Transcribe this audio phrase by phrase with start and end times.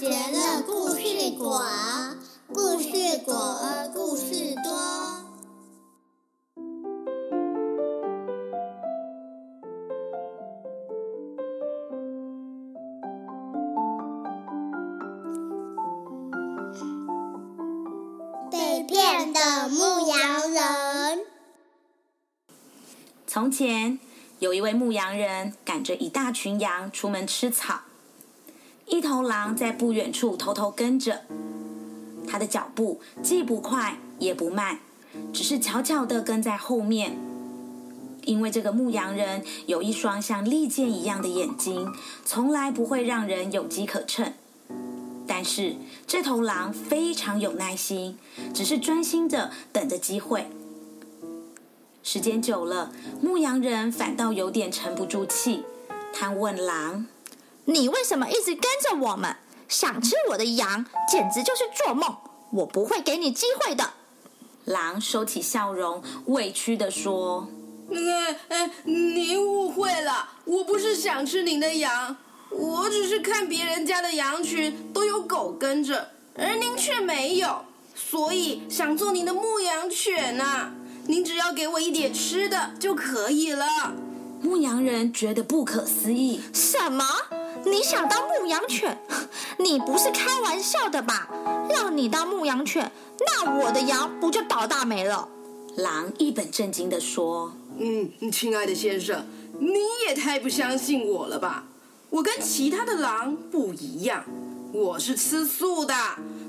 [0.00, 1.62] 结了，故事果，
[2.48, 3.34] 故事果，
[3.92, 4.72] 故事多。
[18.50, 21.26] 被骗的牧羊人。
[23.26, 23.98] 从前
[24.38, 27.82] 有一位牧羊人，赶着一大群羊出门吃草。
[28.90, 31.22] 一头狼在不远处偷偷跟着，
[32.26, 34.80] 他的脚步既不快也不慢，
[35.32, 37.16] 只是悄悄地跟在后面。
[38.24, 41.90] 因为这个牧羊人有一双像利剑一样的眼睛，
[42.24, 44.32] 从来不会让人有机可乘。
[45.26, 45.76] 但是
[46.06, 48.18] 这头狼非常有耐心，
[48.52, 50.48] 只是专心的等着机会。
[52.02, 55.62] 时间久了，牧羊人反倒有点沉不住气。
[56.12, 57.06] 他问狼
[57.70, 59.36] ：“你为什么一直跟着我们？
[59.68, 62.16] 想吃我的羊，简直就是做梦！
[62.50, 63.92] 我不会给你机会的。”
[64.66, 67.48] 狼收起笑容，委屈的说
[67.88, 72.16] ：“那个，呃，您误会了，我不是想吃您的羊，
[72.50, 80.72] 我只是看别人家的羊群都有狗跟着，而您却没有，所以想做您的牧羊犬呐。”
[81.06, 83.66] 您只要给我一点吃的就可以了。
[84.42, 87.04] 牧羊人觉得不可思议：“什么？
[87.64, 88.98] 你想当牧羊犬？
[89.58, 91.28] 你不是开玩笑的吧？
[91.68, 95.28] 让你当牧羊犬，那我的羊不就倒大霉了？”
[95.76, 99.26] 狼一本正经的说：“嗯，亲爱的先生，
[99.58, 101.64] 你也太不相信我了吧？
[102.10, 104.24] 我跟其他的狼不一样，
[104.72, 105.94] 我是吃素的，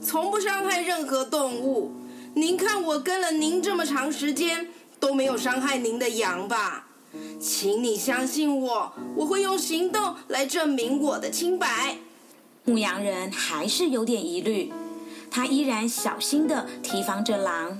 [0.04, 1.92] 从不伤害任何动物。”
[2.34, 6.88] 您看，我跟了您这么长时间，都没有伤害您的羊吧？
[7.40, 11.98] 请你相信我，我会用行动来证明我的清白。
[12.64, 14.72] 牧羊人还是有点疑虑，
[15.32, 17.80] 他依然小心的提防着狼。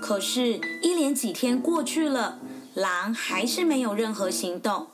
[0.00, 2.38] 可是，一连几天过去了，
[2.74, 4.86] 狼还是没有任何行动，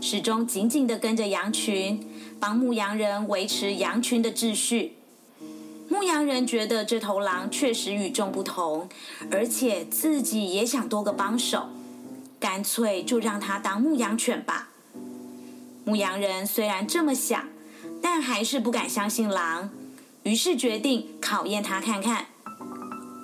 [0.00, 2.06] 始终紧紧的跟着羊群，
[2.38, 4.98] 帮牧羊人维持羊群的秩序。
[5.88, 8.88] 牧羊人觉得这头狼确实与众不同，
[9.30, 11.68] 而且自己也想多个帮手，
[12.42, 14.70] 干脆就让他当牧羊犬吧。
[15.84, 17.44] 牧羊人虽然这么想，
[18.02, 19.70] 但还是不敢相信狼，
[20.24, 22.26] 于是决定考验他看看。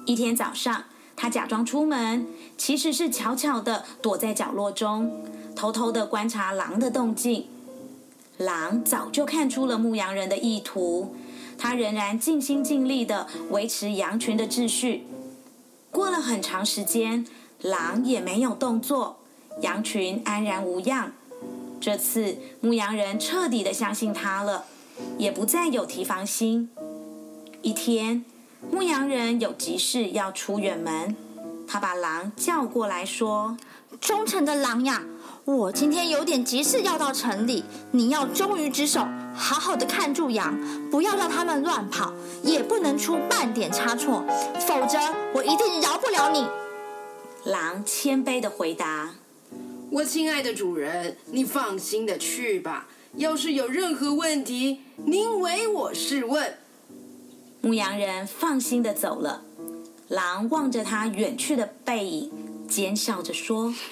[0.06, 0.84] 一天早上，
[1.16, 7.48] 他假装出门，其实是悄悄的躲在角落中，偷偷的观察狼的动静。
[8.36, 11.16] 狼早就看出了牧羊人的意图。
[11.58, 15.08] 他仍然尽心尽力的维持羊群的秩序。
[15.90, 17.26] 过了很长时间，
[17.62, 19.18] 狼也没有动作，
[19.62, 21.12] 羊群安然无恙。
[21.80, 24.64] 这次牧羊人彻底的相信他了，
[25.16, 26.70] 也不再有提防心。
[27.62, 28.24] 一天，
[28.70, 31.16] 牧羊人有急事要出远门，
[31.66, 33.56] 他把狼叫过来说
[34.00, 35.02] ：“忠诚的狼呀！”
[35.44, 39.00] 我今天有点急事要到城里，你要忠于职守，
[39.34, 40.54] 好好的看住羊，
[40.90, 44.22] 不要让他们乱跑，也不能出半点差错，
[44.60, 44.98] 否则
[45.34, 46.46] 我一定饶不了你。
[47.48, 49.14] 狼谦卑的回答
[49.90, 52.88] ：“我亲爱的主人，你放心的去吧。
[53.14, 56.58] 要是有任何问题，您唯我是问。”
[57.62, 59.44] 牧羊人放心的走了。
[60.08, 62.30] 狼望着他远去的背影，
[62.68, 63.72] 奸笑着说。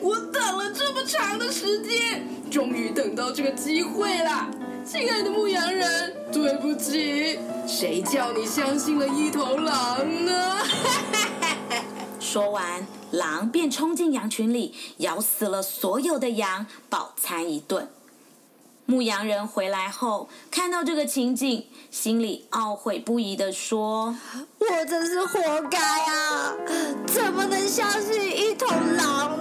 [0.00, 4.50] 我等了这么长的时间，终于等到这个机会了，
[4.84, 10.58] 亲爱的牧羊人，对不起，谁叫你相信了一头狼呢？
[12.18, 17.88] 说完，狼便冲进羊群里，咬死了所有的羊，饱餐一顿。
[18.84, 24.16] 牧羊人回来后，看到这个情景，心里懊悔不已的说
[24.58, 26.54] ：“我真是活该啊！
[27.06, 29.38] 怎么能相信一头狼？”